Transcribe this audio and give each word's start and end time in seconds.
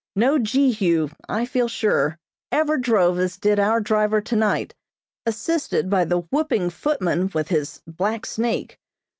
No 0.15 0.39
Jehu, 0.39 1.09
I 1.29 1.45
feel 1.45 1.67
sure, 1.67 2.17
ever 2.51 2.75
drove 2.79 3.19
as 3.19 3.37
did 3.37 3.59
our 3.59 3.79
driver 3.79 4.19
tonight, 4.19 4.73
assisted 5.27 5.91
by 5.91 6.05
the 6.05 6.21
whooping 6.31 6.71
footman 6.71 7.29
with 7.35 7.49
his 7.49 7.83
black 7.85 8.25
snake. 8.25 8.79